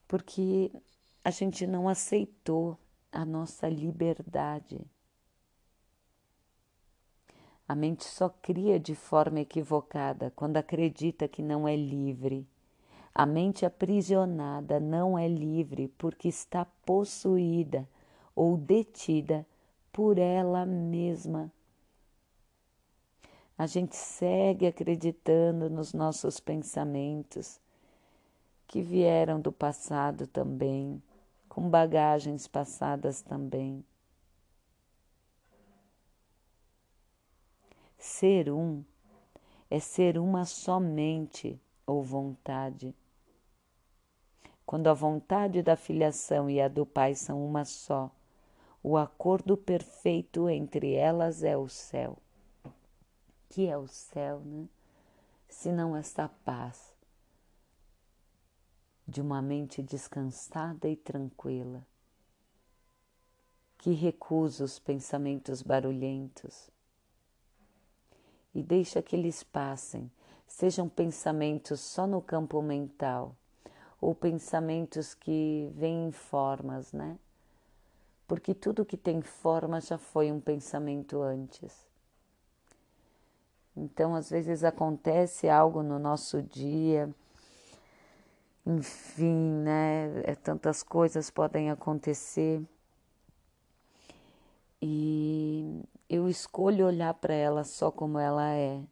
Porque 0.09 0.73
a 1.23 1.31
gente 1.31 1.67
não 1.67 1.89
aceitou 1.89 2.79
a 3.13 3.25
nossa 3.25 3.69
liberdade. 3.69 4.81
A 7.69 7.75
mente 7.75 8.05
só 8.05 8.29
cria 8.29 8.79
de 8.79 8.95
forma 8.95 9.41
equivocada 9.41 10.33
quando 10.37 10.57
acredita 10.57 11.27
que 11.27 11.43
não 11.43 11.67
é 11.67 11.75
livre. 11.75 12.49
A 13.13 13.27
mente 13.27 13.67
aprisionada 13.67 14.79
não 14.79 15.19
é 15.19 15.27
livre 15.27 15.89
porque 15.99 16.29
está 16.29 16.65
possuída 16.65 17.89
ou 18.37 18.57
detida 18.57 19.47
por 19.91 20.19
ela 20.19 20.67
mesma. 20.67 21.51
A 23.57 23.67
gente 23.67 23.97
segue 23.97 24.67
acreditando 24.67 25.71
nos 25.71 25.95
nossos 25.95 26.39
pensamentos 26.39 27.59
que 28.69 28.83
vieram 28.83 29.41
do 29.41 29.51
passado 29.51 30.27
também, 30.27 31.03
com 31.49 31.71
bagagens 31.71 32.47
passadas 32.47 33.23
também. 33.23 33.83
Ser 37.97 38.53
um 38.53 38.85
é 39.71 39.81
ser 39.81 40.19
uma 40.19 40.45
somente 40.45 41.59
ou 41.87 42.03
vontade. 42.03 42.95
Quando 44.67 44.89
a 44.89 44.95
vontade 44.95 45.63
da 45.63 45.77
filiação 45.77 46.51
e 46.51 46.61
a 46.61 46.69
do 46.69 46.85
Pai 46.85 47.15
são 47.15 47.45
uma 47.45 47.65
só, 47.65 48.11
O 48.89 48.97
acordo 48.97 49.57
perfeito 49.57 50.49
entre 50.49 50.93
elas 50.93 51.43
é 51.43 51.57
o 51.57 51.69
céu. 51.69 52.17
Que 53.49 53.67
é 53.67 53.77
o 53.77 53.89
céu, 53.89 54.39
né? 54.45 54.69
Se 55.49 55.73
não 55.73 55.97
esta 55.97 56.29
paz 56.29 56.95
de 59.05 59.21
uma 59.21 59.43
mente 59.43 59.83
descansada 59.83 60.89
e 60.89 60.95
tranquila, 60.95 61.85
que 63.77 63.91
recusa 63.91 64.63
os 64.63 64.79
pensamentos 64.79 65.63
barulhentos 65.63 66.71
e 68.55 68.63
deixa 68.63 69.03
que 69.03 69.17
eles 69.17 69.43
passem, 69.43 70.09
sejam 70.47 70.89
pensamentos 70.89 71.81
só 71.81 72.07
no 72.07 72.23
campo 72.23 72.63
mental 72.63 73.35
ou 74.01 74.15
pensamentos 74.15 75.13
que 75.13 75.73
vêm 75.75 76.07
em 76.07 76.13
formas, 76.13 76.93
né? 76.93 77.19
Porque 78.27 78.55
tudo 78.55 78.85
que 78.85 78.97
tem 78.97 79.23
forma 79.23 79.81
já 79.81 79.99
foi 79.99 80.33
um 80.33 80.41
pensamento 80.41 81.23
antes. 81.23 81.87
Então, 83.77 84.15
às 84.15 84.31
vezes 84.31 84.65
acontece 84.65 85.49
algo 85.49 85.83
no 85.83 85.99
nosso 85.99 86.43
dia, 86.43 87.15
enfim, 88.65 89.51
né? 89.63 90.23
É, 90.25 90.35
tantas 90.35 90.83
coisas 90.83 91.31
podem 91.31 91.71
acontecer. 91.71 92.63
E 94.81 95.83
eu 96.09 96.29
escolho 96.29 96.87
olhar 96.87 97.15
para 97.15 97.35
ela 97.35 97.65
só 97.65 97.91
como 97.91 98.19
ela 98.19 98.53
é 98.55 98.83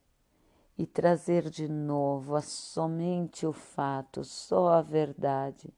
e 0.76 0.86
trazer 0.86 1.48
de 1.48 1.68
novo 1.68 2.34
a 2.36 2.42
somente 2.42 3.46
o 3.46 3.52
fato, 3.52 4.24
só 4.24 4.68
a 4.68 4.82
verdade. 4.82 5.72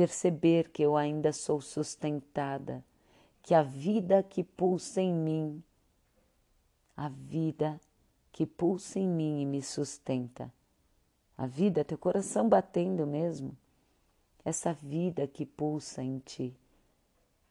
Perceber 0.00 0.70
que 0.70 0.82
eu 0.82 0.96
ainda 0.96 1.30
sou 1.30 1.60
sustentada, 1.60 2.82
que 3.42 3.52
a 3.52 3.62
vida 3.62 4.22
que 4.22 4.42
pulsa 4.42 4.98
em 5.02 5.12
mim, 5.12 5.62
a 6.96 7.10
vida 7.10 7.78
que 8.32 8.46
pulsa 8.46 8.98
em 8.98 9.06
mim 9.06 9.42
e 9.42 9.44
me 9.44 9.62
sustenta, 9.62 10.50
a 11.36 11.46
vida, 11.46 11.84
teu 11.84 11.98
coração 11.98 12.48
batendo 12.48 13.06
mesmo, 13.06 13.54
essa 14.42 14.72
vida 14.72 15.26
que 15.26 15.44
pulsa 15.44 16.02
em 16.02 16.18
ti, 16.20 16.56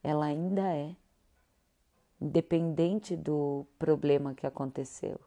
ela 0.02 0.26
ainda 0.26 0.76
é, 0.76 0.96
independente 2.20 3.16
do 3.16 3.64
problema 3.78 4.34
que 4.34 4.48
aconteceu 4.48 5.20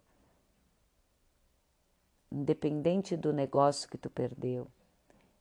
independente 2.32 3.16
do 3.16 3.32
negócio 3.32 3.88
que 3.88 3.98
tu 3.98 4.08
perdeu, 4.08 4.66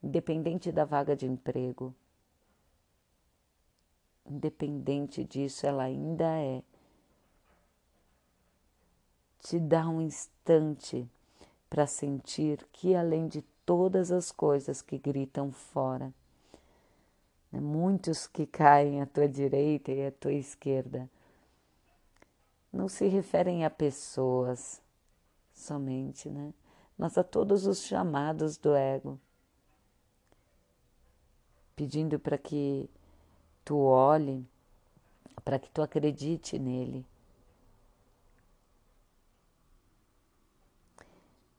independente 0.03 0.71
da 0.71 0.85
vaga 0.85 1.15
de 1.15 1.25
emprego, 1.25 1.93
independente 4.25 5.23
disso, 5.23 5.65
ela 5.65 5.83
ainda 5.83 6.25
é. 6.25 6.63
Te 9.39 9.59
dá 9.59 9.87
um 9.87 10.01
instante 10.01 11.09
para 11.69 11.87
sentir 11.87 12.65
que, 12.71 12.95
além 12.95 13.27
de 13.27 13.41
todas 13.65 14.11
as 14.11 14.31
coisas 14.31 14.81
que 14.81 14.97
gritam 14.97 15.51
fora, 15.51 16.13
né, 17.51 17.59
muitos 17.59 18.27
que 18.27 18.45
caem 18.45 19.01
à 19.01 19.05
tua 19.05 19.27
direita 19.27 19.91
e 19.91 20.05
à 20.05 20.11
tua 20.11 20.33
esquerda, 20.33 21.09
não 22.71 22.87
se 22.87 23.07
referem 23.07 23.65
a 23.65 23.69
pessoas 23.69 24.81
somente, 25.53 26.29
né? 26.29 26.53
mas 26.97 27.17
a 27.17 27.23
todos 27.23 27.65
os 27.65 27.83
chamados 27.83 28.57
do 28.57 28.75
ego, 28.75 29.19
pedindo 31.81 32.19
para 32.19 32.37
que 32.37 32.87
tu 33.65 33.79
olhe, 33.79 34.45
para 35.43 35.57
que 35.57 35.67
tu 35.71 35.81
acredite 35.81 36.59
nele. 36.59 37.03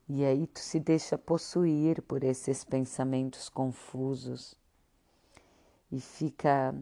E 0.09 0.25
aí 0.25 0.47
tu 0.47 0.61
se 0.61 0.79
deixa 0.79 1.19
possuir 1.19 2.01
por 2.03 2.23
esses 2.23 2.63
pensamentos 2.63 3.49
confusos 3.49 4.55
e 5.91 5.99
fica 5.99 6.73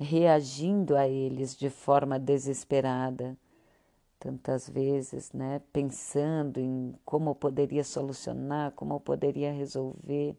reagindo 0.00 0.96
a 0.96 1.06
eles 1.06 1.54
de 1.54 1.68
forma 1.68 2.18
desesperada 2.18 3.36
tantas 4.18 4.66
vezes, 4.66 5.30
né, 5.34 5.60
pensando 5.74 6.58
em 6.58 6.94
como 7.04 7.34
poderia 7.34 7.84
solucionar, 7.84 8.72
como 8.72 8.98
poderia 8.98 9.52
resolver. 9.52 10.34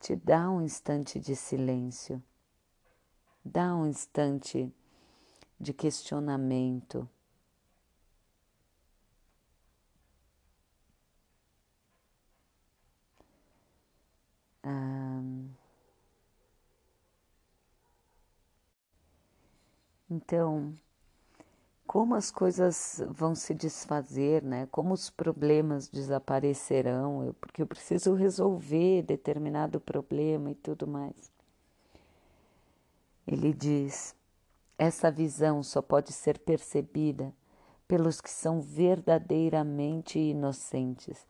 Te 0.00 0.16
dá 0.16 0.50
um 0.50 0.60
instante 0.62 1.20
de 1.20 1.36
silêncio, 1.36 2.20
dá 3.44 3.74
um 3.74 3.84
instante 3.88 4.72
de 5.60 5.72
questionamento. 5.74 7.08
Ah, 14.62 15.20
Então, 20.10 20.74
como 21.88 22.14
as 22.14 22.30
coisas 22.30 23.02
vão 23.08 23.34
se 23.34 23.54
desfazer, 23.54 24.42
né? 24.42 24.68
Como 24.70 24.92
os 24.92 25.08
problemas 25.08 25.88
desaparecerão, 25.88 27.34
porque 27.40 27.62
eu 27.62 27.66
preciso 27.66 28.12
resolver 28.12 29.02
determinado 29.02 29.80
problema 29.80 30.50
e 30.50 30.54
tudo 30.54 30.86
mais. 30.86 31.32
Ele 33.26 33.54
diz: 33.54 34.14
essa 34.76 35.10
visão 35.10 35.62
só 35.62 35.80
pode 35.80 36.12
ser 36.12 36.38
percebida 36.38 37.34
pelos 37.88 38.20
que 38.20 38.30
são 38.30 38.60
verdadeiramente 38.60 40.18
inocentes. 40.18 41.26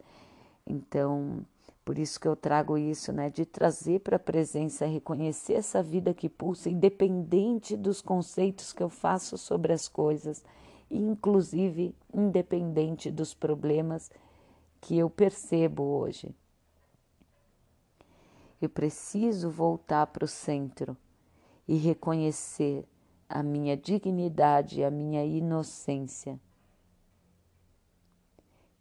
Então, 0.66 1.46
por 1.88 1.98
isso 1.98 2.20
que 2.20 2.28
eu 2.28 2.36
trago 2.36 2.76
isso, 2.76 3.14
né? 3.14 3.30
De 3.30 3.46
trazer 3.46 4.00
para 4.00 4.16
a 4.16 4.18
presença, 4.18 4.84
reconhecer 4.84 5.54
essa 5.54 5.82
vida 5.82 6.12
que 6.12 6.28
pulsa, 6.28 6.68
independente 6.68 7.78
dos 7.78 8.02
conceitos 8.02 8.74
que 8.74 8.82
eu 8.82 8.90
faço 8.90 9.38
sobre 9.38 9.72
as 9.72 9.88
coisas, 9.88 10.44
inclusive 10.90 11.94
independente 12.12 13.10
dos 13.10 13.32
problemas 13.32 14.10
que 14.82 14.98
eu 14.98 15.08
percebo 15.08 15.82
hoje. 15.82 16.30
Eu 18.60 18.68
preciso 18.68 19.48
voltar 19.50 20.08
para 20.08 20.26
o 20.26 20.28
centro 20.28 20.94
e 21.66 21.78
reconhecer 21.78 22.84
a 23.26 23.42
minha 23.42 23.74
dignidade, 23.74 24.84
a 24.84 24.90
minha 24.90 25.24
inocência. 25.24 26.38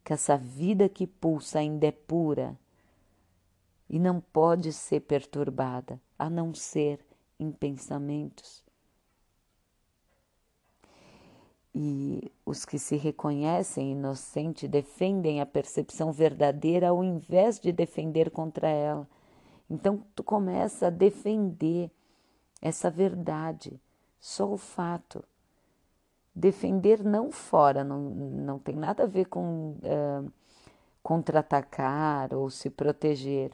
Que 0.04 0.12
essa 0.12 0.36
vida 0.36 0.90
que 0.90 1.06
pulsa 1.06 1.60
ainda 1.60 1.86
é 1.86 1.90
pura 1.90 2.54
e 3.88 3.98
não 3.98 4.20
pode 4.20 4.72
ser 4.72 5.00
perturbada, 5.00 6.00
a 6.18 6.28
não 6.28 6.54
ser 6.54 7.00
em 7.38 7.50
pensamentos. 7.50 8.62
E 11.74 12.32
os 12.44 12.64
que 12.64 12.78
se 12.78 12.96
reconhecem 12.96 13.92
inocentes 13.92 14.68
defendem 14.68 15.40
a 15.40 15.46
percepção 15.46 16.10
verdadeira 16.10 16.88
ao 16.88 17.04
invés 17.04 17.60
de 17.60 17.70
defender 17.72 18.30
contra 18.30 18.68
ela. 18.68 19.08
Então 19.70 20.02
tu 20.14 20.24
começa 20.24 20.88
a 20.88 20.90
defender 20.90 21.90
essa 22.60 22.90
verdade, 22.90 23.80
só 24.20 24.50
o 24.50 24.56
fato. 24.56 25.22
Defender 26.34 27.04
não 27.04 27.30
fora, 27.30 27.84
não, 27.84 28.00
não 28.00 28.58
tem 28.58 28.74
nada 28.74 29.04
a 29.04 29.06
ver 29.06 29.26
com 29.26 29.76
uh, 29.82 30.32
contra-atacar 31.02 32.34
ou 32.34 32.50
se 32.50 32.70
proteger 32.70 33.52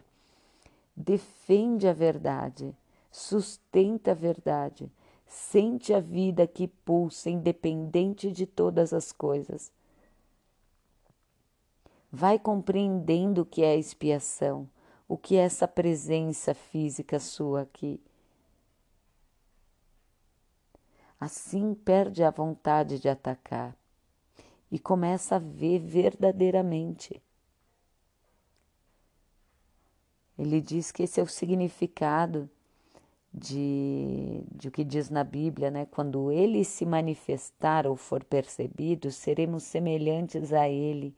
defende 0.96 1.88
a 1.88 1.92
verdade, 1.92 2.74
sustenta 3.10 4.12
a 4.12 4.14
verdade, 4.14 4.90
sente 5.26 5.92
a 5.92 6.00
vida 6.00 6.46
que 6.46 6.68
pulsa, 6.68 7.30
independente 7.30 8.30
de 8.30 8.46
todas 8.46 8.92
as 8.92 9.12
coisas. 9.12 9.72
Vai 12.10 12.38
compreendendo 12.38 13.42
o 13.42 13.46
que 13.46 13.62
é 13.62 13.72
a 13.72 13.76
expiação, 13.76 14.68
o 15.08 15.16
que 15.16 15.36
é 15.36 15.40
essa 15.40 15.66
presença 15.66 16.54
física 16.54 17.18
sua 17.18 17.62
aqui. 17.62 18.00
Assim 21.18 21.74
perde 21.74 22.22
a 22.22 22.30
vontade 22.30 23.00
de 23.00 23.08
atacar 23.08 23.76
e 24.70 24.78
começa 24.78 25.36
a 25.36 25.38
ver 25.38 25.78
verdadeiramente 25.78 27.22
Ele 30.38 30.60
diz 30.60 30.90
que 30.90 31.04
esse 31.04 31.20
é 31.20 31.22
o 31.22 31.26
significado 31.26 32.48
de, 33.32 34.42
de 34.52 34.68
o 34.68 34.70
que 34.70 34.84
diz 34.84 35.10
na 35.10 35.24
Bíblia, 35.24 35.70
né? 35.70 35.86
Quando 35.86 36.30
ele 36.30 36.64
se 36.64 36.84
manifestar 36.84 37.86
ou 37.86 37.96
for 37.96 38.22
percebido, 38.24 39.10
seremos 39.10 39.62
semelhantes 39.62 40.52
a 40.52 40.68
ele, 40.68 41.14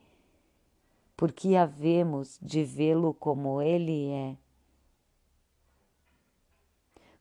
porque 1.17 1.57
havemos 1.57 2.39
de 2.43 2.65
vê-lo 2.65 3.15
como 3.15 3.61
ele 3.63 4.11
é. 4.11 4.37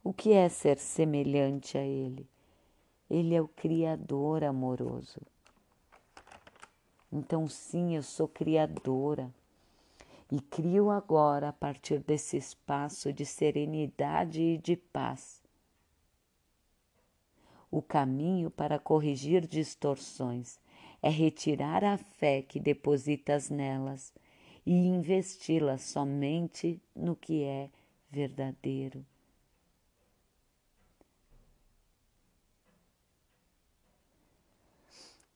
O 0.06 0.14
que 0.14 0.34
é 0.34 0.48
ser 0.48 0.78
semelhante 0.78 1.80
a 1.80 1.82
Ele? 1.84 2.30
Ele 3.10 3.34
é 3.34 3.42
o 3.42 3.48
Criador 3.48 4.44
amoroso. 4.44 5.20
Então, 7.12 7.48
sim, 7.48 7.96
eu 7.96 8.04
sou 8.04 8.28
criadora 8.28 9.34
e 10.32 10.40
crio 10.40 10.90
agora, 10.90 11.50
a 11.50 11.54
partir 11.54 12.00
desse 12.00 12.38
espaço 12.38 13.14
de 13.14 13.26
serenidade 13.26 14.42
e 14.42 14.58
de 14.58 14.76
paz, 14.76 15.44
o 17.70 17.82
caminho 17.82 18.50
para 18.50 18.80
corrigir 18.80 19.46
distorções 19.46 20.60
é 21.02 21.10
retirar 21.10 21.84
a 21.84 21.98
fé 21.98 22.42
que 22.42 22.60
depositas 22.60 23.50
nelas 23.50 24.14
e 24.66 24.74
investi-la 24.74 25.78
somente 25.78 26.82
no 26.96 27.16
que 27.16 27.44
é 27.44 27.70
verdadeiro. 28.10 29.06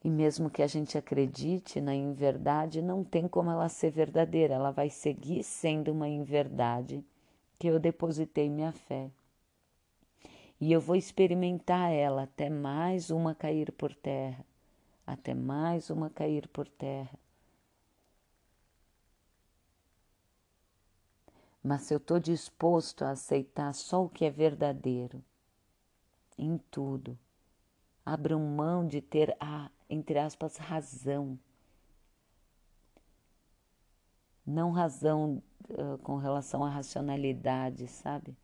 E 0.04 0.10
mesmo 0.10 0.50
que 0.50 0.62
a 0.62 0.68
gente 0.68 0.98
acredite 0.98 1.82
na 1.82 1.94
inverdade, 1.94 2.82
não 2.82 3.04
tem 3.04 3.28
como 3.28 3.52
ela 3.52 3.68
ser 3.68 3.92
verdadeira, 3.92 4.54
ela 4.54 4.72
vai 4.72 4.90
seguir 4.90 5.44
sendo 5.44 5.92
uma 5.92 6.08
inverdade 6.08 7.04
que 7.58 7.68
eu 7.68 7.78
depositei 7.78 8.50
minha 8.50 8.72
fé. 8.72 9.12
E 10.62 10.72
eu 10.72 10.80
vou 10.80 10.96
experimentar 10.96 11.92
ela 11.92 12.24
até 12.24 12.50
mais 12.50 13.10
uma 13.10 13.36
cair 13.36 13.72
por 13.74 13.94
terra, 13.94 14.46
até 15.06 15.34
mais 15.34 15.90
uma 15.90 16.10
cair 16.10 16.48
por 16.48 16.68
terra. 16.68 17.18
Mas 21.62 21.82
se 21.84 21.94
eu 21.94 21.98
estou 21.98 22.20
disposto 22.20 23.04
a 23.04 23.12
aceitar 23.12 23.74
só 23.74 24.04
o 24.04 24.10
que 24.10 24.24
é 24.24 24.30
verdadeiro, 24.30 25.22
em 26.38 26.58
tudo, 26.72 27.18
abram 28.14 28.40
mão 28.40 28.88
de 28.88 29.02
ter 29.02 29.36
a, 29.40 29.70
entre 29.90 30.18
aspas, 30.20 30.58
razão. 30.58 31.40
Não 34.46 34.72
razão 34.72 35.42
uh, 35.70 35.98
com 36.00 36.18
relação 36.18 36.64
à 36.64 36.70
racionalidade, 36.70 37.88
sabe? 37.88 38.36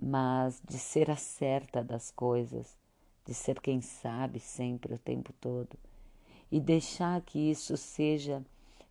Mas 0.00 0.60
de 0.66 0.78
ser 0.78 1.10
a 1.10 1.16
certa 1.16 1.84
das 1.84 2.10
coisas, 2.10 2.76
de 3.24 3.34
ser 3.34 3.60
quem 3.60 3.80
sabe 3.80 4.40
sempre 4.40 4.94
o 4.94 4.98
tempo 4.98 5.32
todo 5.34 5.78
e 6.50 6.60
deixar 6.60 7.20
que 7.20 7.38
isso 7.38 7.76
seja 7.76 8.44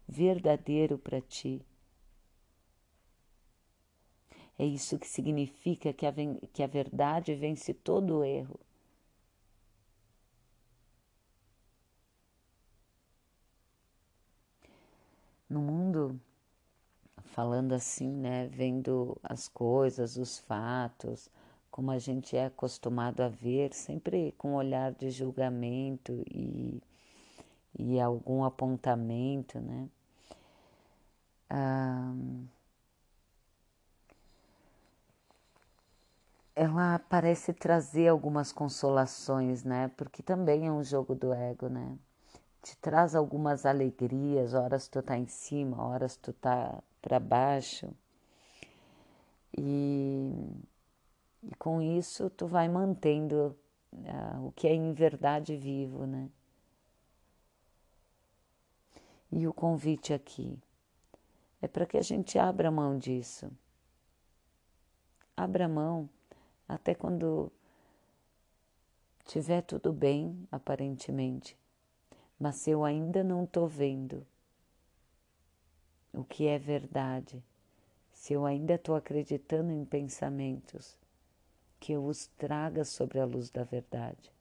verdadeiro 0.07 0.97
para 0.97 1.21
ti 1.21 1.65
é 4.61 4.65
isso 4.65 4.99
que 4.99 5.07
significa 5.07 5.91
que 5.91 6.05
a, 6.05 6.13
que 6.53 6.61
a 6.61 6.67
verdade 6.67 7.33
vence 7.33 7.73
todo 7.73 8.19
o 8.19 8.23
erro. 8.23 8.59
No 15.51 15.59
mundo, 15.61 16.19
falando 17.23 17.73
assim, 17.73 18.09
né, 18.09 18.47
vendo 18.47 19.17
as 19.23 19.47
coisas, 19.47 20.17
os 20.17 20.39
fatos, 20.39 21.29
como 21.69 21.91
a 21.91 21.99
gente 21.99 22.37
é 22.37 22.45
acostumado 22.45 23.21
a 23.21 23.27
ver, 23.27 23.73
sempre 23.73 24.33
com 24.37 24.51
um 24.51 24.55
olhar 24.55 24.91
de 24.93 25.09
julgamento 25.09 26.23
e, 26.29 26.81
e 27.77 27.99
algum 27.99 28.43
apontamento, 28.43 29.59
né? 29.59 29.89
Ah, 31.49 32.13
ela 36.55 36.97
parece 36.97 37.51
trazer 37.53 38.07
algumas 38.07 38.53
consolações, 38.53 39.63
né? 39.65 39.89
Porque 39.97 40.23
também 40.23 40.65
é 40.67 40.71
um 40.71 40.81
jogo 40.83 41.13
do 41.13 41.33
ego, 41.33 41.67
né? 41.67 41.97
Te 42.61 42.77
traz 42.77 43.15
algumas 43.15 43.65
alegrias, 43.65 44.53
horas 44.53 44.87
tu 44.87 45.01
tá 45.01 45.17
em 45.17 45.27
cima, 45.27 45.83
horas 45.83 46.15
tu 46.15 46.31
tá 46.31 46.81
para 47.01 47.19
baixo. 47.19 47.89
E, 49.57 50.31
e, 51.43 51.55
com 51.55 51.81
isso 51.81 52.29
tu 52.29 52.47
vai 52.47 52.69
mantendo 52.69 53.57
uh, 53.93 54.47
o 54.47 54.51
que 54.51 54.67
é 54.67 54.73
em 54.73 54.93
verdade 54.93 55.57
vivo, 55.57 56.05
né? 56.05 56.29
E 59.31 59.47
o 59.47 59.53
convite 59.53 60.13
aqui 60.13 60.57
é 61.61 61.67
para 61.67 61.85
que 61.85 61.97
a 61.97 62.01
gente 62.01 62.37
abra 62.37 62.69
mão 62.69 62.97
disso. 62.97 63.49
Abra 65.35 65.67
mão 65.67 66.09
até 66.67 66.93
quando 66.93 67.51
tiver 69.25 69.61
tudo 69.61 69.93
bem, 69.93 70.47
aparentemente, 70.51 71.57
mas 72.41 72.67
eu 72.67 72.83
ainda 72.83 73.23
não 73.23 73.43
estou 73.43 73.67
vendo 73.67 74.25
o 76.11 76.23
que 76.23 76.47
é 76.47 76.57
verdade, 76.57 77.43
se 78.11 78.33
eu 78.33 78.47
ainda 78.47 78.73
estou 78.73 78.95
acreditando 78.95 79.71
em 79.71 79.85
pensamentos, 79.85 80.97
que 81.79 81.91
eu 81.91 82.03
os 82.03 82.25
traga 82.39 82.83
sobre 82.83 83.19
a 83.19 83.25
luz 83.25 83.51
da 83.51 83.63
verdade. 83.63 84.33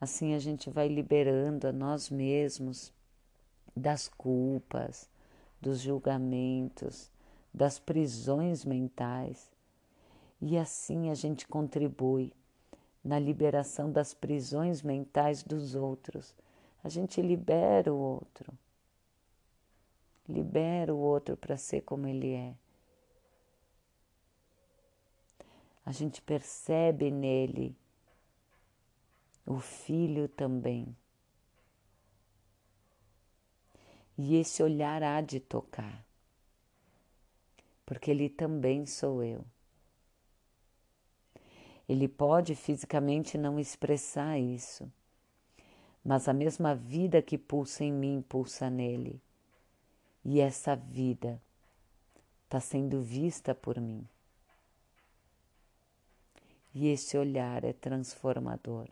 Assim 0.00 0.34
a 0.34 0.38
gente 0.38 0.70
vai 0.70 0.86
liberando 0.86 1.66
a 1.66 1.72
nós 1.72 2.10
mesmos 2.10 2.92
das 3.76 4.06
culpas, 4.06 5.10
dos 5.60 5.80
julgamentos, 5.80 7.10
das 7.52 7.80
prisões 7.80 8.64
mentais. 8.64 9.51
E 10.44 10.58
assim 10.58 11.08
a 11.08 11.14
gente 11.14 11.46
contribui 11.46 12.32
na 13.04 13.16
liberação 13.16 13.92
das 13.92 14.12
prisões 14.12 14.82
mentais 14.82 15.44
dos 15.44 15.76
outros. 15.76 16.34
A 16.82 16.88
gente 16.88 17.22
libera 17.22 17.94
o 17.94 17.96
outro. 17.96 18.52
Libera 20.28 20.92
o 20.92 20.98
outro 20.98 21.36
para 21.36 21.56
ser 21.56 21.82
como 21.82 22.08
ele 22.08 22.32
é. 22.32 22.56
A 25.86 25.92
gente 25.92 26.20
percebe 26.20 27.08
nele 27.08 27.76
o 29.46 29.60
filho 29.60 30.28
também. 30.28 30.96
E 34.18 34.34
esse 34.34 34.60
olhar 34.60 35.04
há 35.04 35.20
de 35.20 35.38
tocar, 35.38 36.04
porque 37.86 38.10
ele 38.10 38.28
também 38.28 38.84
sou 38.86 39.22
eu. 39.22 39.44
Ele 41.92 42.08
pode 42.08 42.54
fisicamente 42.54 43.36
não 43.36 43.60
expressar 43.60 44.38
isso, 44.38 44.90
mas 46.02 46.26
a 46.26 46.32
mesma 46.32 46.74
vida 46.74 47.20
que 47.20 47.36
pulsa 47.36 47.84
em 47.84 47.92
mim 47.92 48.24
pulsa 48.26 48.70
nele. 48.70 49.20
E 50.24 50.40
essa 50.40 50.74
vida 50.74 51.38
está 52.44 52.58
sendo 52.58 53.02
vista 53.02 53.54
por 53.54 53.78
mim. 53.78 54.08
E 56.74 56.88
esse 56.88 57.18
olhar 57.18 57.62
é 57.62 57.74
transformador. 57.74 58.88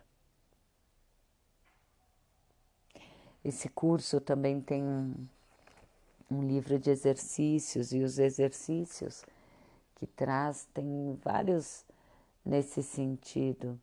Esse 3.43 3.71
curso 3.71 4.21
também 4.21 4.61
tem 4.61 4.83
um, 4.83 5.15
um 6.31 6.47
livro 6.47 6.79
de 6.79 6.91
exercícios 6.91 7.95
e 7.95 8.03
os 8.03 8.19
exercícios 8.19 9.25
que 9.97 10.07
traz 10.07 10.69
tem 10.75 11.19
vários 11.25 11.89
nesse 12.45 12.83
sentido 12.83 13.79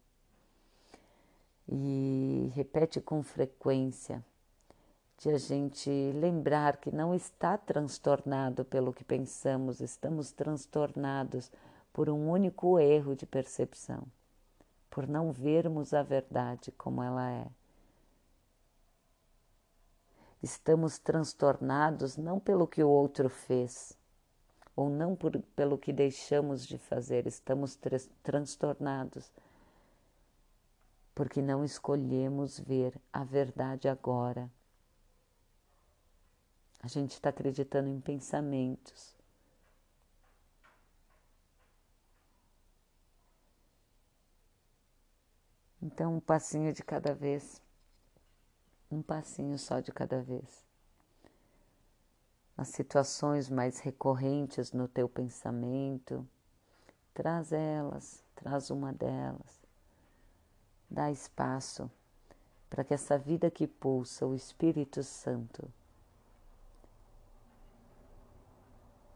e 1.69 2.51
repete 2.55 3.01
com 3.01 3.21
frequência 3.21 4.23
de 5.17 5.29
a 5.29 5.37
gente 5.37 5.89
lembrar 6.13 6.77
que 6.77 6.91
não 6.91 7.13
está 7.13 7.57
transtornado 7.57 8.63
pelo 8.63 8.93
que 8.93 9.03
pensamos, 9.03 9.81
estamos 9.81 10.31
transtornados 10.31 11.51
por 11.91 12.09
um 12.09 12.29
único 12.29 12.77
erro 12.79 13.15
de 13.15 13.25
percepção, 13.25 14.03
por 14.89 15.07
não 15.07 15.31
vermos 15.31 15.93
a 15.93 16.03
verdade 16.03 16.71
como 16.71 17.01
ela 17.01 17.31
é. 17.31 17.47
Estamos 20.41 20.99
transtornados 20.99 22.15
não 22.15 22.39
pelo 22.39 22.67
que 22.67 22.83
o 22.83 22.89
outro 22.89 23.27
fez, 23.27 23.97
ou 24.77 24.89
não 24.89 25.13
por, 25.13 25.37
pelo 25.57 25.77
que 25.77 25.91
deixamos 25.91 26.65
de 26.65 26.77
fazer, 26.77 27.27
estamos 27.27 27.77
transtornados 28.23 29.29
porque 31.15 31.41
não 31.41 31.65
escolhemos 31.65 32.59
ver 32.59 32.93
a 33.11 33.23
verdade 33.23 33.89
agora. 33.89 34.51
A 36.79 36.87
gente 36.87 37.13
está 37.13 37.29
acreditando 37.29 37.89
em 37.89 37.99
pensamentos. 37.99 39.17
Então, 45.81 46.17
um 46.17 46.19
passinho 46.19 46.71
de 46.71 46.83
cada 46.83 47.15
vez 47.15 47.59
um 48.91 49.01
passinho 49.01 49.57
só 49.57 49.79
de 49.79 49.91
cada 49.91 50.21
vez. 50.21 50.66
As 52.57 52.69
situações 52.69 53.49
mais 53.49 53.79
recorrentes 53.79 54.71
no 54.71 54.87
teu 54.87 55.07
pensamento, 55.07 56.27
traz 57.13 57.51
elas, 57.51 58.23
traz 58.35 58.71
uma 58.71 58.91
delas, 58.91 59.61
dá 60.89 61.11
espaço 61.11 61.89
para 62.69 62.83
que 62.83 62.93
essa 62.93 63.17
vida 63.17 63.51
que 63.51 63.67
pulsa 63.67 64.25
o 64.25 64.33
Espírito 64.33 65.03
Santo 65.03 65.71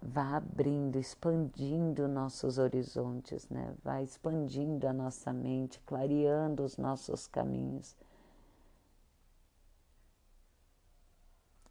vá 0.01 0.37
abrindo, 0.37 0.97
expandindo 0.97 2.07
nossos 2.07 2.57
horizontes, 2.57 3.47
né? 3.49 3.73
Vai 3.83 4.03
expandindo 4.03 4.87
a 4.87 4.93
nossa 4.93 5.31
mente, 5.31 5.79
clareando 5.85 6.63
os 6.63 6.77
nossos 6.77 7.27
caminhos. 7.27 7.95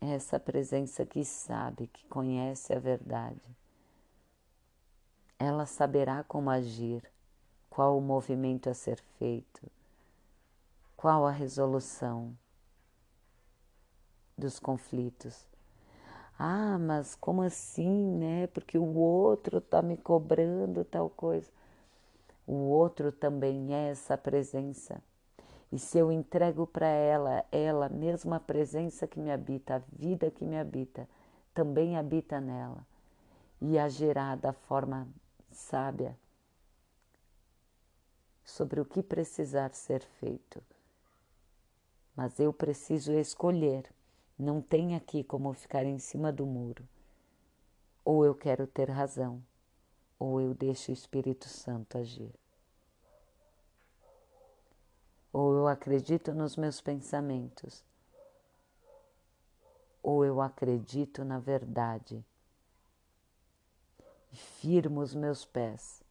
Essa 0.01 0.41
presença 0.41 1.05
que 1.05 1.25
sabe, 1.25 1.87
que 1.89 2.07
conhece 2.07 2.73
a 2.73 2.79
verdade. 2.79 3.43
Ela 5.39 5.67
saberá 5.67 6.25
como 6.25 6.51
agir, 6.51 7.03
qual 7.69 7.97
o 7.99 8.01
movimento 8.01 8.69
a 8.71 8.75
ser 8.75 9.01
feito, 9.19 9.61
qual 10.97 11.27
a 11.27 11.31
resolução 11.31 12.37
dos 14.37 14.59
conflitos 14.59 15.51
ah, 16.43 16.79
mas 16.79 17.15
como 17.17 17.43
assim, 17.43 18.17
né? 18.17 18.47
Porque 18.47 18.79
o 18.79 18.95
outro 18.97 19.61
tá 19.61 19.83
me 19.83 19.95
cobrando 19.99 20.87
tal 20.87 21.11
coisa. 21.11 21.53
O 22.47 22.55
outro 22.55 23.13
também 23.13 23.75
é 23.75 23.91
essa 23.91 24.17
presença. 24.17 25.03
E 25.73 25.79
se 25.79 25.99
eu 25.99 26.11
entrego 26.11 26.67
para 26.67 26.89
ela, 26.89 27.45
ela, 27.53 27.89
mesma 27.89 28.37
a 28.37 28.41
presença 28.41 29.07
que 29.07 29.21
me 29.21 29.31
habita, 29.31 29.77
a 29.77 29.83
vida 29.93 30.31
que 30.31 30.45
me 30.45 30.59
habita, 30.59 31.09
também 31.55 31.97
habita 31.97 32.41
nela 32.41 32.85
e 33.61 33.79
agirá 33.79 34.35
da 34.35 34.53
forma 34.53 35.07
sábia 35.51 36.17
sobre 38.45 38.81
o 38.81 38.85
que 38.85 39.03
precisar 39.03 39.73
ser 39.75 40.03
feito. 40.03 40.63
Mas 42.17 42.41
eu 42.41 42.53
preciso 42.53 43.13
escolher 43.13 43.85
não 44.41 44.63
tem 44.63 44.97
aqui 44.97 45.23
como 45.23 45.53
ficar 45.53 45.85
em 45.85 45.99
cima 45.99 46.33
do 46.33 46.47
muro. 46.47 46.89
Ou 48.03 48.25
eu 48.25 48.35
quero 48.35 48.67
ter 48.67 48.89
razão, 48.89 49.43
ou 50.19 50.41
eu 50.41 50.55
deixo 50.55 50.91
o 50.91 50.95
Espírito 50.95 51.47
Santo 51.47 51.99
agir. 51.99 52.40
Ou 55.33 55.55
eu 55.55 55.69
acredito 55.69 56.33
nos 56.33 56.57
meus 56.57 56.81
pensamentos, 56.81 57.85
ou 60.03 60.25
eu 60.25 60.41
acredito 60.41 61.25
na 61.25 61.39
verdade 61.39 62.25
e 64.33 64.37
firmo 64.37 65.01
os 65.01 65.15
meus 65.15 65.45
pés 65.45 66.03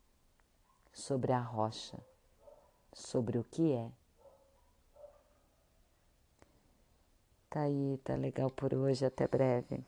sobre 0.93 1.31
a 1.31 1.39
rocha, 1.39 1.97
sobre 2.93 3.37
o 3.37 3.43
que 3.43 3.73
é 3.73 3.91
Tá 7.49 7.61
aí, 7.61 7.99
tá 8.03 8.13
legal 8.15 8.51
por 8.51 8.75
hoje. 8.75 9.03
Até 9.05 9.27
breve. 9.27 9.83